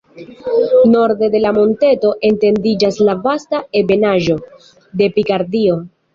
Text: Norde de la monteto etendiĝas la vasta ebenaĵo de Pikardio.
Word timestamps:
Norde 0.93 1.29
de 1.35 1.41
la 1.43 1.51
monteto 1.57 2.13
etendiĝas 2.31 2.99
la 3.09 3.15
vasta 3.27 3.61
ebenaĵo 3.83 4.41
de 5.05 5.13
Pikardio. 5.21 5.79